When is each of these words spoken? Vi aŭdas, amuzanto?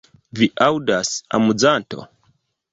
Vi 0.39 0.47
aŭdas, 0.67 1.13
amuzanto? 1.41 2.09